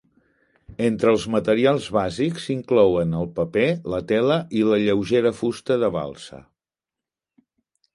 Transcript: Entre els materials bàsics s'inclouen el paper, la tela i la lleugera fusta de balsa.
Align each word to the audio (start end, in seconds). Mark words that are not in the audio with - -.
Entre 0.85 1.11
els 1.15 1.25
materials 1.35 1.89
bàsics 1.99 2.47
s'inclouen 2.49 3.15
el 3.21 3.29
paper, 3.37 3.69
la 3.97 4.03
tela 4.15 4.41
i 4.63 4.67
la 4.73 4.83
lleugera 4.89 5.37
fusta 5.45 5.83
de 5.87 5.95
balsa. 6.01 6.47